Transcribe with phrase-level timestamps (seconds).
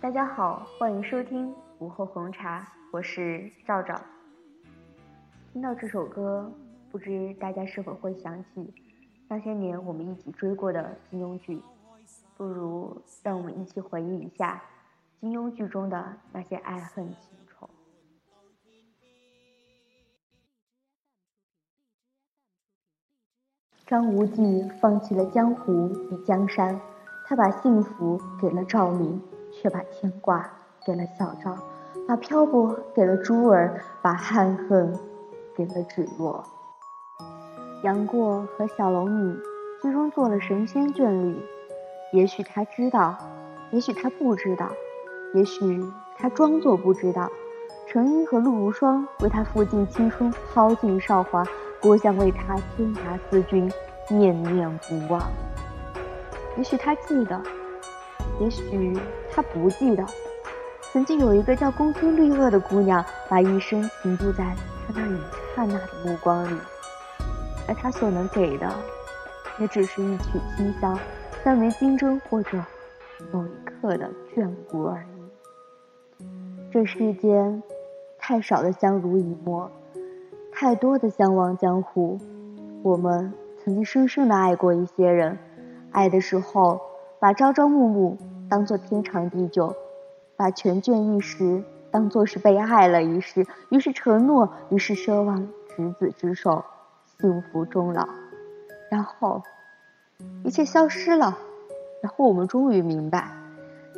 [0.00, 4.00] 大家好，欢迎收听午后红茶，我是赵赵。
[5.52, 6.50] 听到这首歌，
[6.90, 8.72] 不知大家是否会想起
[9.28, 11.60] 那些年我们一起追过的金庸剧？
[12.34, 14.62] 不如让我们一起回忆一下
[15.20, 17.68] 金庸剧中的那些爱恨情仇。
[23.84, 26.80] 张无忌放弃了江湖与江山，
[27.26, 29.20] 他把幸福给了赵敏，
[29.60, 30.50] 却把牵挂
[30.86, 31.56] 给了小昭，
[32.08, 34.98] 把漂泊给了珠儿，把憾恨
[35.54, 36.42] 给了芷若。
[37.82, 39.38] 杨过和小龙女
[39.82, 41.36] 最终做了神仙眷侣，
[42.12, 43.18] 也许他知道，
[43.70, 44.70] 也许他不知道，
[45.34, 45.84] 也许
[46.16, 47.28] 他装作不知道。
[47.86, 51.44] 程英和陆无双为他付尽青春，抛尽韶华，
[51.82, 53.70] 郭襄为他天涯思君。
[54.12, 55.22] 念念不忘。
[56.56, 57.40] 也许他记得，
[58.40, 58.98] 也许
[59.32, 60.04] 他不记得。
[60.92, 64.44] 曾经有一个叫公孙绿萼的姑娘，把一生停驻在
[64.86, 65.18] 他那一
[65.54, 66.58] 刹那的目光里，
[67.68, 68.68] 而他所能给的，
[69.58, 70.98] 也只是一曲清香，
[71.44, 72.58] 三枚金针，或者
[73.32, 76.24] 某一刻的眷顾而已。
[76.72, 77.62] 这世间，
[78.18, 79.70] 太少的相濡以沫，
[80.52, 82.18] 太多的相忘江湖。
[82.82, 83.32] 我们。
[83.62, 85.38] 曾经深深的爱过一些人，
[85.92, 86.80] 爱的时候
[87.18, 88.16] 把朝朝暮暮
[88.50, 89.74] 当做天长地久，
[90.36, 96.64] 把缱绻一时当做是被爱了一世，于是承诺，于是奢望执子之手，
[97.18, 98.08] 幸福终老。
[98.90, 99.42] 然后
[100.44, 101.38] 一切消失了，
[102.02, 103.30] 然后我们终于明白，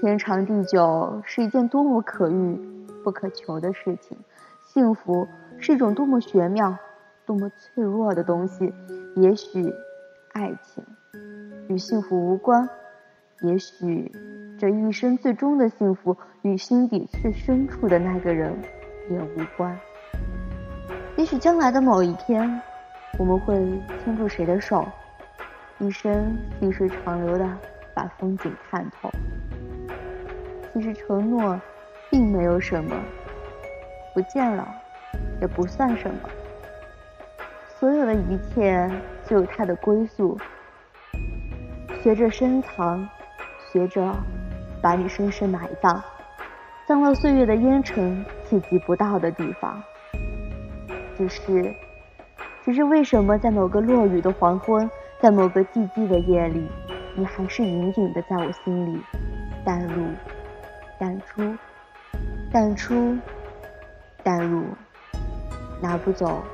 [0.00, 2.60] 天长地久是一件多么可遇
[3.02, 4.16] 不可求的事情，
[4.66, 5.26] 幸福
[5.58, 6.76] 是一种多么玄妙。
[7.26, 8.70] 多么脆弱的东西！
[9.16, 9.72] 也许，
[10.34, 10.84] 爱情
[11.68, 12.68] 与幸福无关；
[13.44, 14.10] 也许，
[14.58, 18.56] 这一生最终的幸福与心底最深处的那个人
[19.10, 19.78] 也无关。
[21.18, 22.58] 也许将来的某一天，
[23.18, 23.54] 我们会
[24.02, 24.88] 牵住谁的手，
[25.78, 27.46] 一生细水长流的
[27.94, 29.10] 把风景看透。
[30.72, 31.60] 其实承诺，
[32.10, 32.96] 并没有什么，
[34.14, 34.66] 不见了，
[35.42, 36.30] 也不算什么。
[37.78, 38.90] 所有的一切
[39.26, 40.38] 就有它的归宿，
[42.02, 43.06] 学着深藏，
[43.74, 44.14] 学着
[44.80, 46.00] 把你深深埋葬，
[46.86, 49.82] 葬了岁月的烟尘，企及不到的地方。
[51.18, 51.74] 只是，
[52.64, 54.88] 只是为什么在某个落雨的黄昏，
[55.20, 56.68] 在某个寂寂的夜里，
[57.16, 59.02] 你还是隐隐的在我心里
[59.64, 60.06] 淡入、
[60.96, 61.42] 淡出、
[62.52, 63.18] 淡出、
[64.22, 64.62] 淡入，
[65.82, 66.44] 拿不走。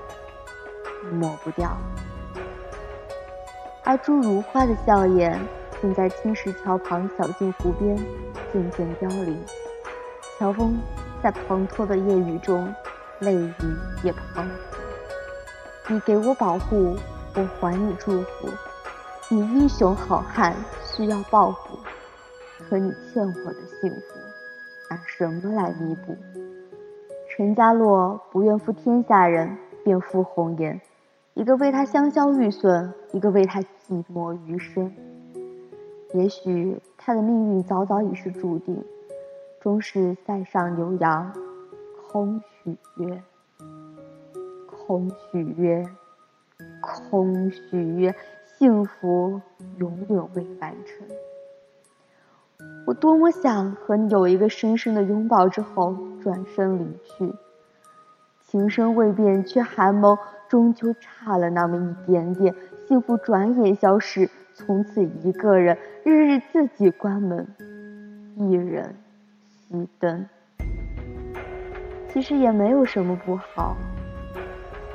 [1.12, 1.76] 抹不掉，
[3.84, 5.38] 阿朱如花的笑颜，
[5.80, 7.96] 正在青石桥旁小径湖边
[8.52, 9.38] 渐渐凋零。
[10.38, 10.78] 乔峰
[11.22, 12.72] 在滂沱的夜雨中，
[13.20, 13.52] 泪雨
[14.02, 14.44] 也滂沱。
[15.88, 16.96] 你给我保护，
[17.34, 18.48] 我还你祝福。
[19.28, 20.54] 你英雄好汉
[20.84, 21.78] 需要报复，
[22.68, 24.18] 可你欠我的幸福，
[24.90, 26.16] 拿什么来弥补？
[27.28, 30.80] 陈家洛不愿负天下人，便负红颜。
[31.34, 34.92] 一个为他香消玉损，一个为他寂寞余生。
[36.12, 38.84] 也许他的命运早早已是注定，
[39.60, 41.32] 终是塞上牛羊，
[42.10, 43.22] 空许约，
[44.66, 45.86] 空许约，
[46.80, 48.14] 空许约，
[48.58, 49.40] 幸福
[49.78, 51.06] 永远未完成。
[52.86, 57.32] 我多么想和你有一个深深的拥抱，之后转身离去。
[58.42, 60.18] 情深未变，却寒眸。
[60.48, 62.52] 终究差了那么一点点，
[62.88, 67.46] 幸福转眼消失，从此一个人，日日自己关门，
[68.36, 68.94] 一人
[69.68, 70.26] 熄灯。
[72.12, 73.76] 其实也没有什么不好，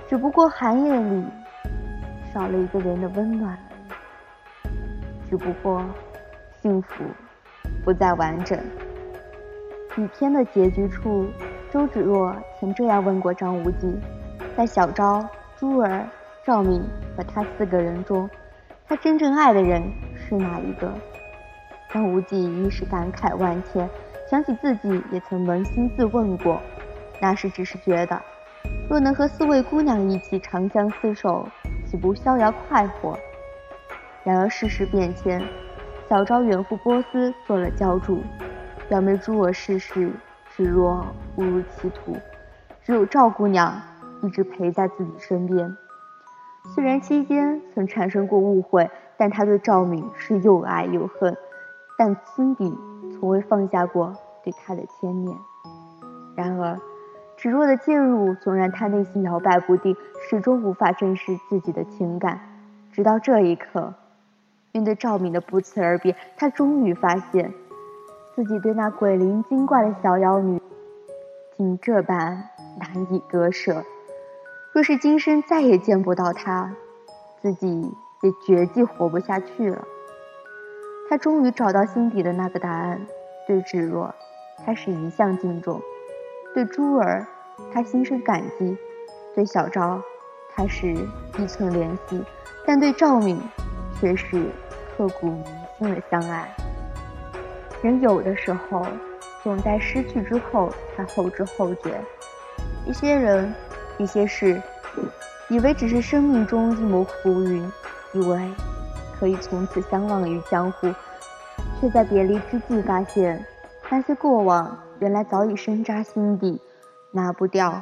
[0.07, 1.23] 只不过寒夜里
[2.33, 3.57] 少了一个人的温暖。
[5.29, 5.83] 只不过
[6.61, 7.03] 幸福
[7.83, 8.59] 不再完整。
[9.97, 11.25] 雨天的结局处，
[11.71, 13.97] 周芷若曾这样问过张无忌，
[14.55, 15.27] 在小昭。
[15.57, 16.05] 珠儿、
[16.45, 16.83] 赵敏
[17.15, 18.29] 和他四个人中，
[18.87, 19.81] 他真正爱的人
[20.15, 20.93] 是哪一个？
[21.91, 23.89] 张无忌一时感慨万千，
[24.29, 26.61] 想起自己也曾扪心自问过，
[27.19, 28.21] 那时只是觉得，
[28.89, 31.47] 若能和四位姑娘一起长相厮守，
[31.85, 33.17] 岂不逍遥快活？
[34.23, 35.41] 然而世事变迁，
[36.09, 38.21] 小昭远赴波斯做了教主，
[38.87, 40.11] 表妹珠儿逝世，
[40.55, 41.05] 芷若
[41.37, 42.15] 误入歧途，
[42.83, 43.81] 只有赵姑娘。
[44.23, 45.77] 一直陪在自己身边，
[46.73, 51.37] 虽然期间曾产生过误会，但他对赵敏是又爱又恨，
[51.97, 52.75] 但心底
[53.13, 54.13] 从未放下过
[54.43, 55.37] 对他的牵念。
[56.35, 56.77] 然而，
[57.37, 59.95] 芷若的介入总让他内心摇摆不定，
[60.27, 62.39] 始终无法正视自己的情感。
[62.91, 63.93] 直到这一刻，
[64.71, 67.53] 面对赵敏的不辞而别，他终于发现，
[68.35, 70.61] 自己对那鬼灵精怪的小妖女，
[71.55, 73.83] 竟这般难以割舍。
[74.75, 76.69] 若是今生再也见不到他，
[77.41, 79.87] 自己也绝迹活不下去了。
[81.09, 83.07] 他终于找到心底的那个答案：
[83.47, 84.13] 对芷若，
[84.65, 85.79] 他是一向敬重；
[86.53, 87.25] 对珠儿，
[87.73, 88.75] 他心生感激；
[89.33, 90.01] 对小昭，
[90.53, 92.21] 他是一寸怜惜；
[92.65, 93.39] 但对赵敏，
[93.97, 94.45] 却是
[94.97, 95.45] 刻骨铭
[95.79, 96.53] 心的相爱。
[97.81, 98.85] 人有的时候，
[99.41, 101.97] 总在失去之后才后知后觉。
[102.85, 103.53] 一些人。
[103.97, 104.61] 一些事，
[105.49, 107.71] 以为只是生命中一抹浮云，
[108.13, 108.51] 以为
[109.17, 110.93] 可以从此相忘于江湖，
[111.79, 113.43] 却在别离之际发现，
[113.89, 116.59] 那些过往原来早已深扎心底，
[117.11, 117.81] 拿不掉，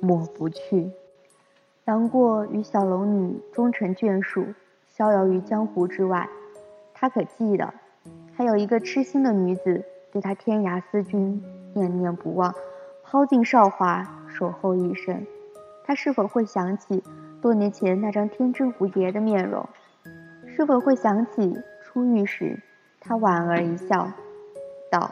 [0.00, 0.90] 抹不去。
[1.86, 4.46] 杨过与小龙女终成眷属，
[4.86, 6.28] 逍遥于江湖之外。
[6.94, 7.74] 他可记得，
[8.36, 11.42] 还有一个痴心的女子，对他天涯思君，
[11.74, 12.54] 念念不忘，
[13.02, 15.26] 抛尽韶华，守候一生。
[15.84, 17.02] 他是否会想起
[17.40, 19.68] 多年前那张天真无邪的面容？
[20.46, 22.58] 是否会想起初遇时
[23.00, 24.08] 他莞尔一笑，
[24.90, 25.10] 道：“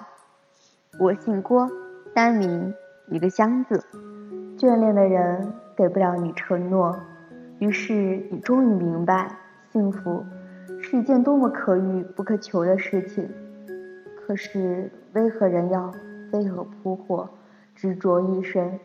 [1.01, 1.69] 我姓郭，
[2.15, 2.73] 单名
[3.09, 3.85] 一个香字。”
[4.57, 6.95] 眷恋的人给不了你承诺，
[7.59, 7.93] 于是
[8.31, 9.35] 你终于明白，
[9.73, 10.25] 幸福
[10.81, 13.29] 是一件多么可遇不可求的事情。
[14.21, 15.91] 可是为何人要
[16.31, 17.29] 飞蛾扑火，
[17.75, 18.79] 执着一生？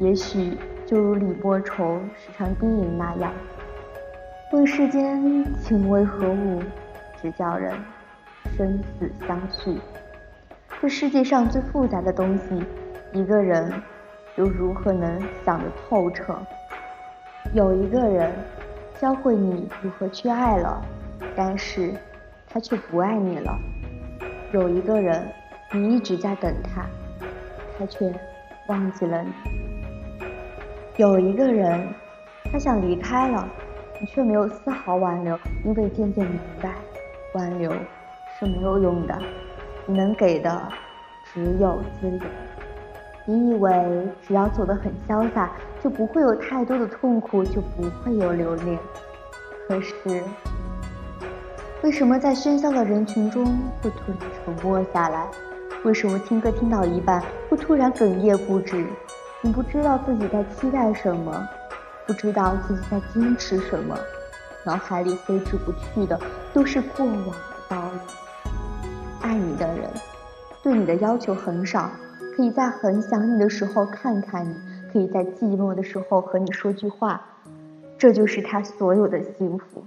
[0.00, 0.56] 也许。
[0.84, 3.32] 就如李莫愁时常低吟那样
[4.52, 6.60] ：“问世间情为何物，
[7.22, 7.72] 只叫人
[8.54, 9.80] 生死相许。”
[10.82, 12.62] 这世界上最复杂的东西，
[13.12, 13.72] 一个人
[14.36, 16.36] 又如何能想得透彻？
[17.54, 18.30] 有一个人
[19.00, 20.84] 教会你如何去爱了，
[21.34, 21.94] 但是
[22.46, 23.56] 他却不爱你了；
[24.52, 25.26] 有一个人
[25.72, 26.84] 你一直在等他，
[27.78, 28.12] 他却
[28.66, 29.61] 忘记了你。
[30.98, 31.88] 有一个人，
[32.52, 33.48] 他想离开了，
[33.98, 36.74] 你却没有丝毫挽留，因为渐渐明白，
[37.32, 37.72] 挽留
[38.38, 39.18] 是没有用的，
[39.86, 40.68] 你能给的
[41.32, 42.18] 只有自由。
[43.24, 45.52] 你以为只要走得很潇洒，
[45.82, 48.78] 就不会有太多的痛苦，就不会有留恋。
[49.66, 50.22] 可是，
[51.82, 53.46] 为什么在喧嚣的人群中
[53.80, 55.26] 会突然沉默下来？
[55.84, 58.84] 为什么听歌听到一半会突然哽咽不止？
[59.44, 61.48] 你不知道自己在期待什么，
[62.06, 63.98] 不知道自己在坚持什么，
[64.64, 66.16] 脑海里挥之不去的
[66.52, 67.32] 都是过往的
[67.68, 67.98] 道理。
[69.20, 69.90] 爱你的人，
[70.62, 71.90] 对你的要求很少，
[72.36, 74.54] 可以在很想你的时候看看你，
[74.92, 77.20] 可以在寂寞的时候和你说句话，
[77.98, 79.84] 这就是他所有的幸福。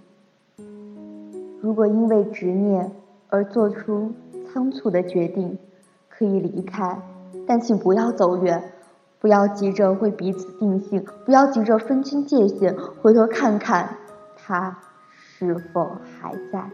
[1.62, 2.91] 如果因为执念
[3.30, 4.12] 而做出
[4.51, 5.58] 仓促的决定，
[6.10, 7.01] 可以离开，
[7.48, 8.62] 但请不要走远。
[9.25, 13.98] 不要急着为彼此定性，不要急着分清界限，回头看看
[14.38, 14.77] 他
[15.10, 16.70] 是否还在。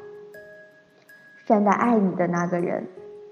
[1.46, 2.86] 善待爱你的那个人，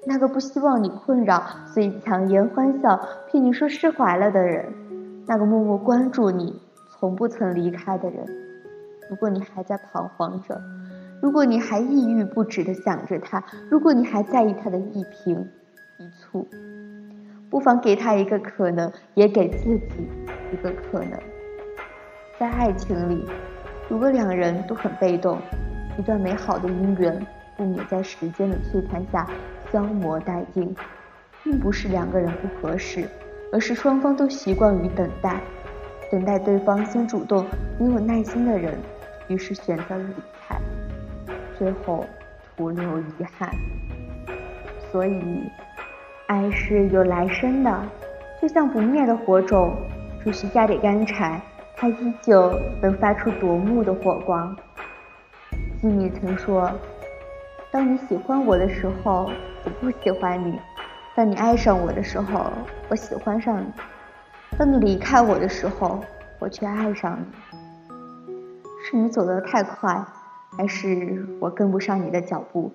[0.07, 2.97] 那个不希望你困扰，所以强颜欢笑
[3.27, 4.73] 骗你说释怀了的人，
[5.27, 6.57] 那个默默关注你，
[6.89, 8.25] 从不曾离开的人。
[9.09, 10.61] 如果你还在彷徨着，
[11.21, 15.45] 如果你还抑郁不止的想着他，如果你还在意他的一颦
[15.97, 16.45] 一蹙。
[17.49, 20.07] 不妨给他一个可能，也给自己
[20.53, 21.19] 一个可能。
[22.37, 23.25] 在爱情里，
[23.87, 25.39] 如果两人都很被动，
[25.97, 27.25] 一段美好的姻缘
[27.57, 29.27] 不免在时间的摧残下
[29.71, 30.75] 消磨殆尽。
[31.41, 33.07] 并不是两个人不合适，
[33.53, 35.41] 而是双方都习惯于等待，
[36.11, 37.45] 等待对方先主动。
[37.79, 38.77] 没有耐心的人，
[39.29, 40.13] 于是选择了离
[40.45, 40.59] 开，
[41.57, 42.05] 最后
[42.57, 43.49] 徒留遗憾。
[44.91, 45.43] 所以。
[46.29, 47.81] 爱是有来生的，
[48.39, 49.75] 就像不灭的火种，
[50.23, 51.41] 只需加点干柴，
[51.75, 54.55] 它依旧能发出夺目的火光。
[55.81, 56.71] 吉米曾说
[57.73, 59.31] ：“当你喜欢我的时候，
[59.63, 60.53] 我不喜欢你；
[61.15, 62.45] 当你爱上我的时候，
[62.89, 63.65] 我喜欢上你；
[64.55, 65.99] 当你离开我的时候，
[66.37, 67.25] 我却爱上你。
[68.83, 70.05] 是你走得太快，
[70.55, 72.71] 还是我跟不上你的脚步？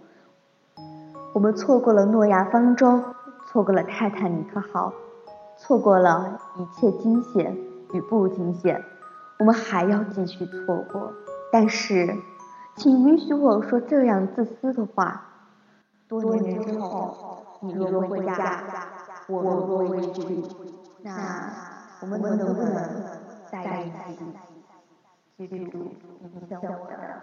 [1.33, 3.01] 我们错过了诺亚方舟。”
[3.55, 4.93] 错过了泰坦尼克号，
[5.57, 7.57] 错过了一切惊险
[7.93, 8.83] 与不惊险，
[9.39, 11.13] 我们还要继续错过。
[11.53, 12.17] 但是，
[12.75, 15.25] 请允许我说这样自私的话：
[16.09, 18.65] 多年之后，你若回家，
[19.29, 20.43] 我若未娶，
[21.03, 21.53] 那
[22.03, 22.75] 我们能不能
[23.53, 25.47] 再在一起？
[25.47, 25.79] 记住，
[26.21, 27.23] 你向我的，